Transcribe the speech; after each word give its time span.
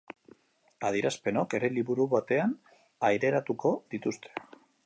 Adierazpenok 0.89 1.53
ere 1.59 1.69
liburu 1.75 2.09
batean 2.15 2.57
aireratuko 3.11 3.77
dituzte. 3.97 4.35